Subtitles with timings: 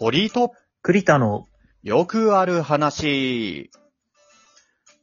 [0.00, 1.48] 堀井と栗田の、
[1.82, 3.68] よくある話。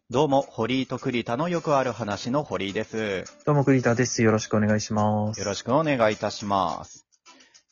[0.09, 3.25] どうも、堀井と栗田のよくある話の堀井です。
[3.45, 4.23] どうも栗田です。
[4.23, 5.39] よろしくお願いします。
[5.41, 7.05] よろしくお願いいたします。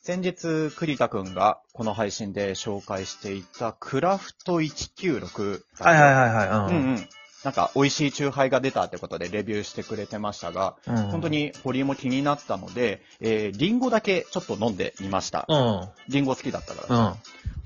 [0.02, 5.62] 先日、栗田くんがこの配信で紹介していたクラフト196。
[5.80, 6.76] はいはいはいはい。
[6.76, 7.08] うんうん。
[7.44, 10.98] なんか、美味しいチューハイが出たってことでレビューしてくれてましたが、うん。
[10.98, 11.28] うん本当。
[11.28, 15.46] に堀井も気になったので、えー、リンゴだけちょっと飲んでみました。
[15.50, 15.88] うん。
[16.10, 17.00] リンゴ好きだったから。
[17.00, 17.14] うん。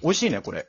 [0.02, 0.67] 美味しいね、これ。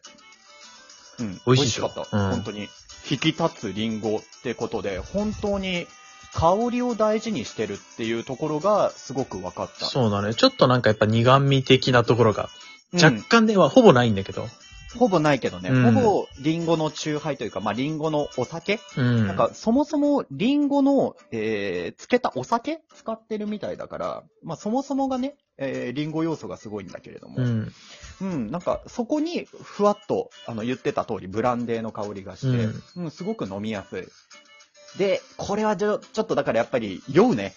[1.20, 1.40] うん。
[1.46, 2.00] 美味しかった。
[2.00, 2.68] うん本当に。
[3.10, 5.86] 引き立つリンゴってことで、本当に
[6.34, 9.86] 香りを大事にしてるっていうところがすごく分かった。
[9.86, 10.34] そうだね。
[10.34, 12.48] ちょっとなんかやっぱ苦味的なところが、うん
[12.90, 14.48] 若干ではほぼないんだけど。
[14.96, 19.26] ほぼないけどね、うんほぼリンゴの酎ハイというか、まあ、リンゴのお酒、うん。
[19.26, 27.72] なんか、そもそもリンゴの、えー、漬けたお酒使ってるみたいだから、まあ、そもそもがね、えー、リンゴ要素がすごいんだけれども、うん。
[28.20, 34.98] うん、なんか、そこに、ふわっと、あの、言ってた通り、ブランデーの香りがして、うん、すごく飲みやすい。
[34.98, 37.54] で、これはちょ、ちょっとだからやっぱり、酔うね。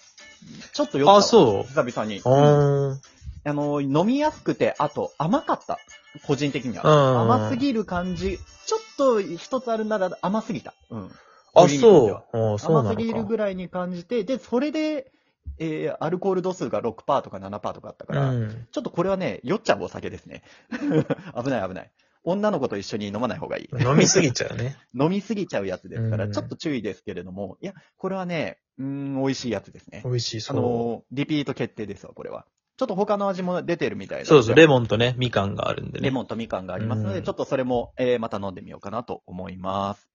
[0.72, 1.18] ちょっと酔ったわ。
[1.18, 2.20] あそう久々に。
[2.24, 3.21] あうんー。
[3.44, 5.78] あの、飲みやすくて、あと、甘かった。
[6.26, 6.84] 個人的には。
[6.84, 8.38] うん甘すぎる感じ。
[8.66, 10.74] ちょっと一つあるなら甘すぎた。
[10.90, 11.10] うん。
[11.54, 12.36] あ、そう。
[12.54, 13.24] あそう甘すぎる。
[13.24, 15.10] ぐらいに感じて、で、それで、
[15.58, 18.66] えー、アルコール度数が6%とか7%とかあったから、うん。
[18.70, 20.42] ちょっとこれはね、酔っちゃうお酒ですね。
[21.34, 21.90] 危ない危ない。
[22.24, 23.82] 女の子と一緒に飲まない方がいい。
[23.82, 24.76] 飲みすぎちゃうね。
[24.98, 30.10] 飲みすぎちゃうやつですから、うんちょっと注意ですけれども、いや、これはね、うーん、美味しいやつですね美。
[30.12, 30.56] 味しい、あそう。
[30.56, 32.46] の、リピート決定ですわ、これは。
[32.82, 36.06] ちょっと他の味も出てるみたいなそうそう、レモンとね、みかんがあるんでね。
[36.06, 40.08] レモンとみかんがありますので、うんちょっとそれも、えーまた飲んでみようかなと思います。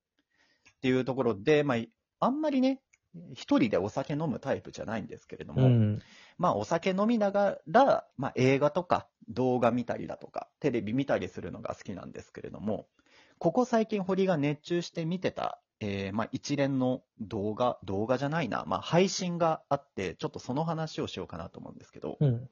[0.75, 1.77] っていうところで、まあ、
[2.19, 2.81] あんまりね、
[3.33, 6.01] 一人でお酒飲むタイプじゃないんですけれども、うん。
[6.37, 12.87] まあ、お酒飲みながら、まあ、映画とか動画見たりだとか、テレビ見たりするのが好きなんですけれども、
[13.39, 22.49] ここ最近堀が熱中して見てた、えーまあ、一連の動画、動画じゃないな、まあ、配信があって、ちょっとその話をしようかなと思うんですけど、うん。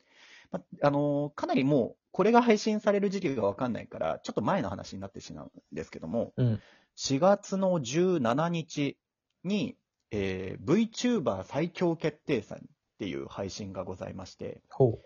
[0.51, 6.61] まあのーかなりもう、これが配信される時期がわかんないから、ちょっと前の話になってしまうんですけども、うん。
[6.97, 8.97] 4月の17日
[9.43, 9.75] に、
[10.11, 12.61] えー VTuber 最強決定戦っ
[12.99, 14.99] ていう配信がございまして、ほ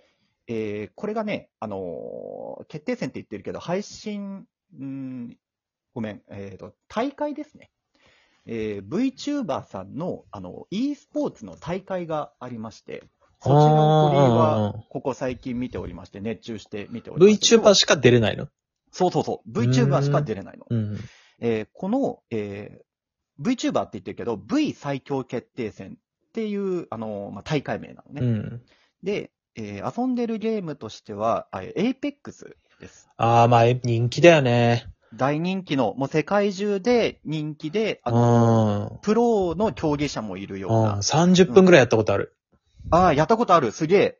[0.47, 4.45] えーこれがね、あのー決定戦って言ってるけど、配信、
[4.77, 5.37] うーん、
[5.93, 7.71] ごめん、えっ、と、大会ですね。
[8.51, 13.03] えー VTuber さんの、あの、e スポーツの大会がありまして、
[13.41, 17.55] そちらの鳥あはー、ここ最近見ておりまして、熱中して見ております。
[17.55, 18.47] VTuber しか出れないの？
[18.91, 19.51] そうそうそう。
[19.51, 20.65] VTuber しか出れないの。
[20.67, 20.97] うん。
[21.39, 22.89] えーこの、えー
[23.41, 28.21] VTuber って言ってるけど、V 最強決定戦っていう、あのーまあ、大会名なのね。
[28.21, 28.61] うん。
[29.03, 33.09] で、えー遊んでるゲームとしては、あ Apex です。
[33.15, 34.87] ああ、まあ、え人気だよね。
[35.13, 38.99] 大人気の、もう世界中で人気で、あうのん。
[39.01, 40.83] プロの競技者もいるよううん。
[40.83, 40.97] な。
[40.97, 42.35] 30分くらいやったことある。
[42.91, 43.71] ああ、やったことある。
[43.71, 44.17] すげえ。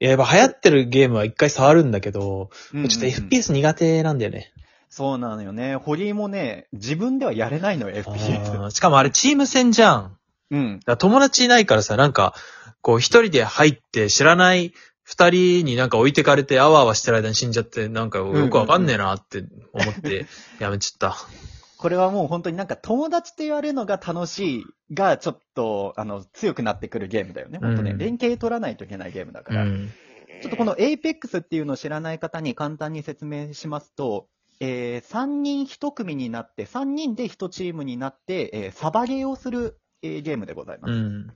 [0.00, 4.52] いや、やっぱ流行ってるゲームは一回触るんだけど、うんうんうんちょっと FPS 苦手なんだよね。
[4.88, 5.76] そうなのよね。
[5.76, 8.66] 堀井もね、自分ではやれないのよ、あ FPS。
[8.66, 10.16] ーしかもあれチーム戦じゃん。
[10.50, 10.80] うん。
[10.98, 12.34] 友達いないからさ、なんか、
[12.82, 14.72] こう一人で入って知らない
[15.10, 20.26] 二人になんか置いてかれてあわあわしてる間に死んじゃって、なんかよくわかんねえなって思って
[20.60, 21.16] やめちゃった。
[21.78, 27.58] これはもう本当になんか友達と言われるのが楽しいが、ちょっと、あの、強くなってくるゲームだよね。
[27.58, 29.64] 本当ね、うん連携取らないといけないゲームだから。
[29.64, 29.90] うん。
[30.42, 34.28] ちょっとこの Apex っていうのを知らない方に簡単に説明しますと、
[34.60, 40.92] えー、3人1組になって、3人で1チームになって、えーサバゲーをする、えーゲームでございます。
[40.92, 41.32] うん。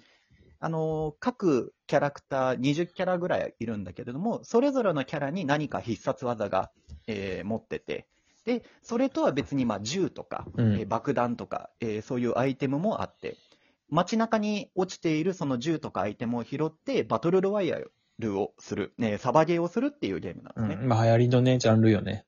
[0.64, 6.70] あのー各キャラクター20キャラぐらいいるんだけれども、それぞれのキャラに何か必殺技が、
[7.06, 8.06] えー持ってて、
[8.46, 13.36] で、それとは別に、まあ、銃とか、うんえー爆弾とか、えーそういうアイテムもあって、
[13.90, 17.78] 街中に落ちているその銃とかアイテムを拾って、バトルロワイヤ
[18.18, 20.82] ルをする、ね、サバゲーをするっていうゲームなんですね。
[20.82, 20.88] うん。
[20.88, 22.24] まあ流行りのね、ジャンルよね。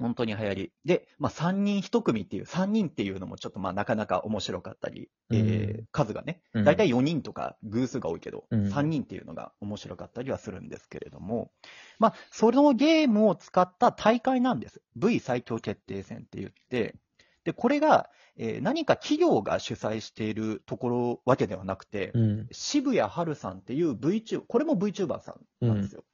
[0.00, 0.72] 本当に流行り。
[0.84, 11.50] で、まあ、3人1組っていう、3人っていうのもちょっとまあなかなか面白かったり、えーうん数がね、うんだいたい4人とか偶数が多いけど、うん3人っていうのが面白かったりはするんですけれども、
[11.98, 14.80] まあ、そのゲームを使った大会なんです。
[14.96, 16.96] V 最強決定戦って言って、
[17.44, 22.48] で、これが、えー何か企業が主催しているところわけではなくて、うん。
[22.52, 26.04] 渋谷春さんっていう VTuber、これも VTuber さんなんですよ。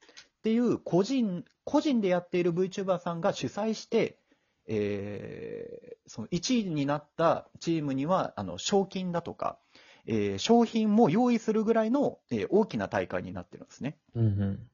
[0.47, 4.21] っていう個人、個人でやっている VTuber さんが主催して、
[4.69, 9.59] えーその1位になったチームには、あの、賞金だとか、
[10.07, 13.99] えー商品も用意するぐらいの、えー大きな大会になってるんですね。
[14.15, 14.71] うんうん。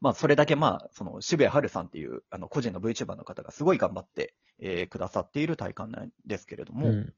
[0.00, 7.14] まあ、それだけまあ、その、渋谷春さんっていう、あの、個人の VTuber の方がすごい頑張って、えーくださっている大会なんですけれども、うん。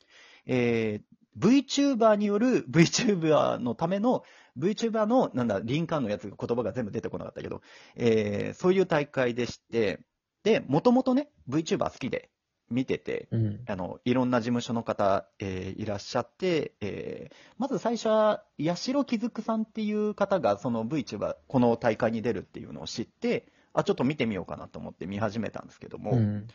[0.48, 1.08] えー
[1.38, 4.24] VTuber による VTuber のための、
[4.58, 7.62] VTuber の、なんだ、リンカーンのやつが言葉が全部出てこなかったけど、
[7.94, 10.00] えーそういう大会でして、
[10.42, 12.30] で、もともとね、VTuber 好きで
[12.70, 13.60] 見てて、うん。
[13.68, 26.48] あの、いろんな事務所の方、えーいらっしゃって、えーまず最初は、八代木くさんっていう方が、その VTuber、この大会に出るっていうのを知って、あ、ちょっと見てみようかなと思って見始めたんですけども、うん。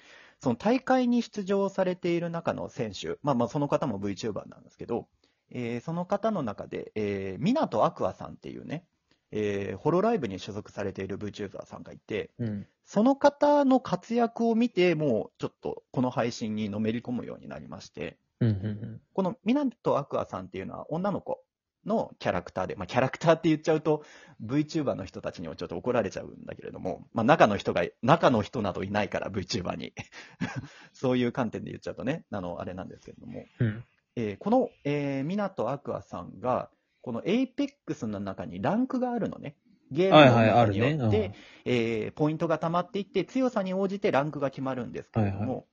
[0.44, 5.08] その大会に出場されている中の選手、まあまあその方も VTuber なんですけど、
[5.52, 8.84] えーその方の中で、えー、港アクアさんっていうね、
[9.32, 12.68] えーホロライブに所属されている VTuber さんがいて、うん。
[12.84, 18.50] その方の活躍を見て、もうちょっとこの配信にのめり込むようになりまして、うん。
[18.50, 19.02] うん。
[19.14, 21.40] この港アクアさんっていうのは女の子
[21.86, 24.04] のキャラクターで、まあキャラクターって言っちゃうと
[24.44, 29.94] VTuber の人たちにもちょっと怒られちゃうんだけれども、まあ中の人が、中の人などいないから VTuber に。
[30.94, 33.84] そういう観点で言っちゃうとね、あの、あれなんですけれども、うん。
[34.16, 36.70] えーこの、えー、港アクアさんが、
[37.02, 39.56] この APEX の中にランクがあるのね。
[39.92, 41.04] ゲームのはいはい、あ中にるね。
[41.04, 41.32] よって、
[41.66, 45.64] えーポイントが溜まっていって、強さに応じてランクが決まるんですけれども、はいは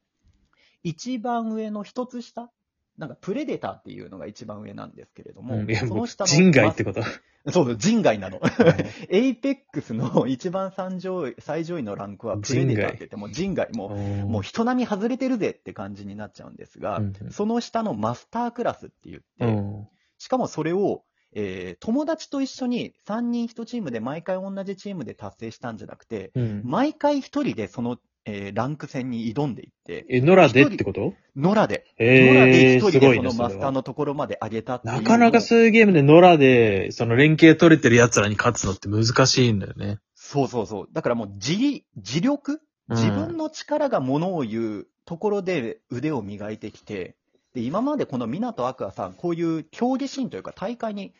[0.83, 2.51] 一番上の一つ下、
[3.00, 5.76] なんかプレデターっていうのが一番上なんですけれども、うん。
[5.76, 7.02] その下の人外ってこと？
[7.50, 8.38] そうそう、人外なの。
[9.11, 19.88] APEX の一番最上位最上位のランクはプレデターって言って、もう人外、もうももう人並み外れてるぜって感じになっちゃうんですが、うんうんその下のマスタークラスって言って、うん。
[20.19, 26.62] しかもそれを、えー友達と一緒に3人1チームで毎回同じチームで達成したんじゃなくて、うん。
[26.67, 31.14] 毎回1人でその、えーランク戦に挑んでいって、え、野良でってこと？
[31.37, 33.32] 野良で、え野良でえー、1人でその。
[33.32, 39.99] マスターのところまで上げたっていうのをなかなかそういうゲームで野良で、その連携取れてる奴らに勝つのって難しいんだよね。
[40.14, 40.88] そうそうそう。
[40.93, 42.52] だからもう自力、自力？
[42.52, 42.61] うん
[42.93, 47.14] 自分の力がものを言うところで腕を磨いてきて、
[47.55, 51.11] で、今までこの港アクアさん、こういう競技シーンというか大会に、えー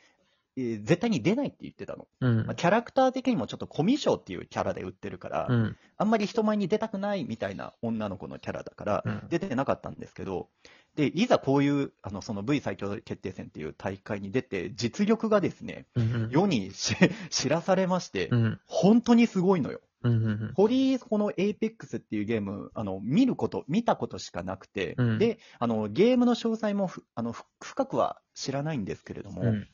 [0.79, 2.07] 絶対に出ないって言ってたの。
[2.21, 2.55] うんまあ。
[2.55, 5.77] キャラクター的にもちょっとコミュ障っていうキャラで売ってるから、うん。
[5.97, 10.49] あんまり人前に出たくないみたいな女の子のキャラだから、うん出てなかったんですけど、
[10.97, 16.29] で、いざこういう、あの、その V 最強決定戦っていう大会に出て、実力がですね、うん。
[16.31, 16.97] 世にし
[17.31, 18.61] 知らされまして、うん。
[18.67, 19.81] 本当にすごいのよ。
[20.03, 20.13] うん。
[20.13, 20.53] うん。
[20.55, 29.69] 堀井、この Apex っていうゲーム、あの、見ること、見たことしかなくて、うんで、あの、ゲームの詳細もふ、あの、ふ深くは知らないんですけれども、うん。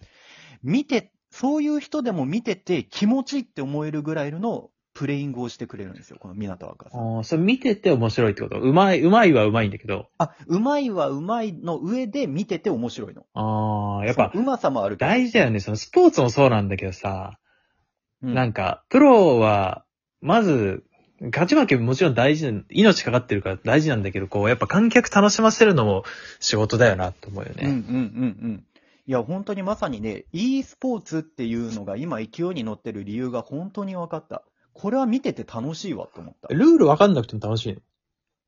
[0.63, 7.17] 見て、そういう人でも見てて気持ちいいって思えるぐらいのプレイングをしてくれるんですよ、この港若さん。
[7.17, 8.59] ああ、それ見てて面白いってこと？
[8.59, 10.09] うまい、うまいはうまいんだけど。
[10.17, 13.27] あ、うまいはうまいの上で見てて面白いの。
[13.35, 15.61] ああ、やっぱうまさもある大事だよね。
[15.61, 17.39] そのスポーツもそうなんだけどさ、
[18.23, 19.85] うんなんか、プロは、
[20.23, 20.85] まず、
[21.21, 26.05] 勝ち負けもちろん大事な、命かかってるから大事なんだけど、こう、やっぱ観客楽しませるのも
[26.41, 27.65] 仕事だよな、と思うよね。
[27.65, 28.65] うんうんうんうん。
[29.09, 34.43] いや、本当にまさにね、e スポーツっていうのが今勢いに乗ってる理由が本当に分かった。
[34.75, 36.49] これは見てて楽しいわと思った。
[36.49, 37.81] ルールわかんなくても楽しいの？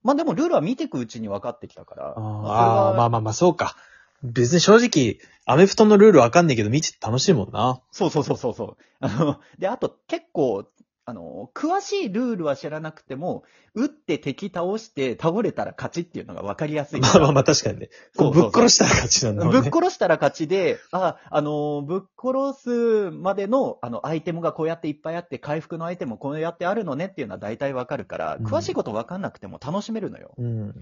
[0.03, 2.09] まあでもルールは見ていくうちに分かってきたから。
[2.09, 3.77] ああー、まあまあまあ、そうか。
[4.25, 7.81] 別に正直、アメフトのルールわかんないけど見てて楽しいもんな。
[7.93, 8.77] そうそうそうそうそう。
[8.99, 10.65] あの、で、あと結構、
[11.09, 17.01] あの、詳しいルールは知らなくても、打って敵倒して倒れたら勝ちっていうのが分かりやすい。
[17.01, 17.89] まあまあまあ、確かにね。
[18.15, 19.63] こうぶっ殺したら勝ちなんだもんね。
[19.63, 30.35] ぶっ殺したら勝ちで、あ、あの、ぶっ殺すまでの、あの、アイテムがこうやっていっぱいあって、回復のアイテムもこうやってあるのねっていうのは大体わかるから、うん詳しいことわかんなくても楽しめるのよ。
[30.37, 30.69] うん。
[30.69, 30.75] っ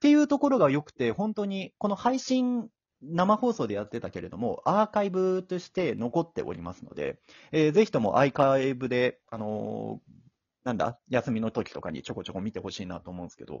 [0.00, 2.68] ていうところが良くて、本当に、この配信、
[3.04, 7.18] 生放送でやってたけれども、アーカイブとして残っておりますので、
[7.52, 10.12] えーぜひともアーカイブで、あのー
[10.64, 13.58] なんだ、休みの時とかにちょこちょこ見てほしいなと思うんですけど、い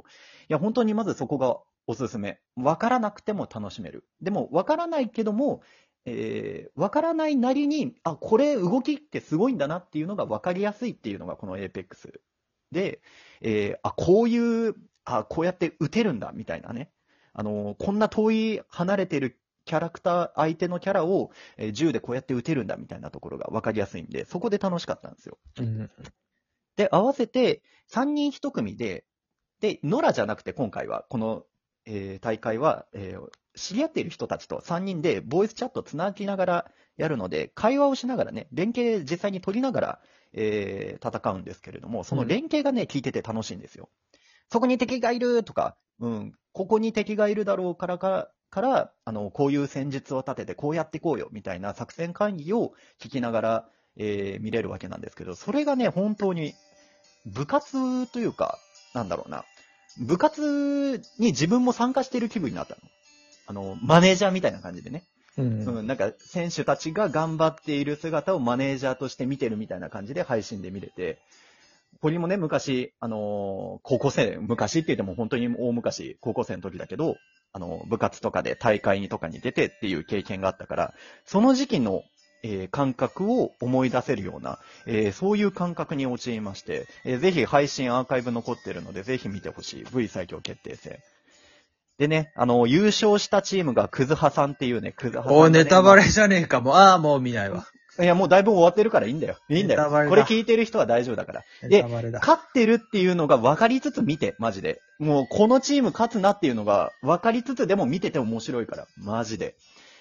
[0.48, 2.40] や、本当にまずそこがおすすめ。
[2.56, 4.06] わからなくても楽しめる。
[4.22, 5.62] でも、わからないけども、
[6.06, 12.12] えーわからないなりに、あ、これ動きってすごいんだなっていうのがわかりやすいっていうのがこの Apex
[12.72, 13.02] で、
[13.42, 14.74] えーあ、こういう、
[15.04, 16.90] あ、こうやって撃てるんだみたいなね。
[17.34, 25.38] あのーこんな遠い離れてるキャラクター、相手のキャラを、えー銃でこうやって撃てるんだみたいなところがわかりやすいんで、そこで楽しかったんですよ。
[25.58, 25.90] うん。
[26.76, 29.04] で、合わせて3人1組で、
[29.60, 31.44] で、野良じゃなくて今回は、この、
[31.86, 40.00] えー大会は、えー知り合っている人たちと3人でボイスチャットつなぎながらやるので、会話をしながらね、連携実際に取りながら、
[40.32, 43.88] えー戦うんですけれども、その連携がね、聞いてて楽しいんですよ。
[44.50, 56.54] そこに敵がいるとか、うん、ここに敵がいるだろうからか、から、あの、こういう戦術を立てて、こうやっていこうよ、みたいな作戦会議を聞きながら、えー見れるわけなんですけど、それがね、本当に、
[57.26, 58.58] 部活というか、
[58.94, 59.44] なんだろうな、
[59.98, 62.80] 部活に自分も参加している気分になったの。
[63.46, 65.04] あの、マネージャーみたいな感じでね。
[65.36, 65.64] うん。
[65.64, 71.18] うん、なんか、選手たちが頑張っている姿をマネージャーとして見てるみたいな感じで配信で見れて、
[72.04, 77.16] 堀もね、昔、あのー高校生、昔って言っても本当に大昔、高校生の時だけど、
[77.54, 80.94] あの、部活とかで大会にとかに出てっていう経験があったから、
[81.24, 82.02] その時期の、
[82.42, 89.84] えー感覚を思い出せるような、えそういう感覚に陥りまして、えーぜひ配信アーカイブ残ってるので、ぜひ見てほしい。
[89.84, 90.98] V 最強決定戦。
[91.96, 96.74] でね、あの、優勝したチームがクズハさんっていうね、クズハさんね、おネタバレじゃねえかもう。
[96.74, 97.66] ああ、もう見ないわ。
[98.00, 99.36] いや、もうだいぶ終わってるからいいんだよ。
[99.48, 99.80] いいんだよ。
[99.80, 101.44] ネタバレだこれ聞いてる人は大丈夫だから。
[101.62, 102.18] でネタバレだ。
[102.18, 104.80] 勝ってるっていうのが分かりつつ見て、マジで。
[104.98, 108.86] もうこのチーム勝つなっていうのが分かりつつでも見てて面白いから。
[108.96, 109.54] マジで。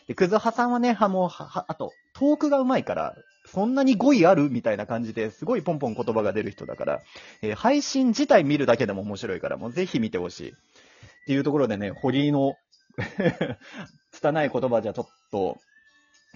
[0.07, 7.01] で、クズハさんはね、はもう、は、はあと、トークが上手いから、そんなに語彙あるみたいな感じですごいポンポン言葉が出る人だから、
[7.41, 10.49] えー配信自体見るだけでも面白いから、もうぜひ見てほしい。
[10.49, 10.53] っ
[11.25, 12.55] ていうところでね、堀井の
[14.11, 15.57] 拙い言葉じゃちょっと、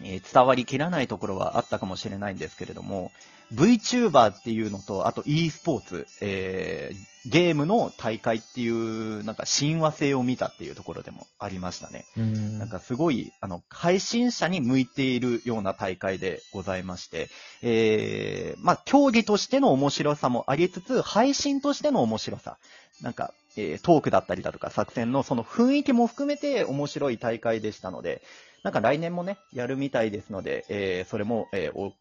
[0.03, 3.11] えー伝わりきらないところはあったかもしれないんですけれども、
[3.53, 12.05] VTuber っていうのと、あと e スポーツ、えーゲームの大会っていう、なんか親和性を見たっていうところでもありましたね。
[12.17, 17.29] うんなんかすごい、あの、配信者に向いているような大会でございまして、
[17.61, 22.57] えー、まあ、競技としての面白さもありつつ、配信としての面白さ、
[23.01, 28.21] なんか、えートークだったりだとか作戦のその雰囲気も含めて面白い大会でしたので、
[28.63, 31.93] なんか来年もね、やるみたいですので、えーそれも、えーお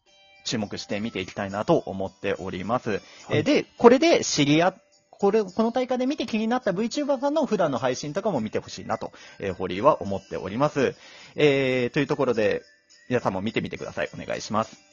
[0.45, 3.01] 注目して見ていきたいなと思っております。
[3.29, 4.75] えーで、これで知り合っ
[5.19, 10.95] これ、この大会で見て気になった VTuber さんの普段の配信とかも見てほしいなと、えー、堀井は思っております。
[11.35, 12.61] えー、というところで、
[13.09, 14.09] 皆さんも見てみてください。
[14.13, 14.86] お願いします。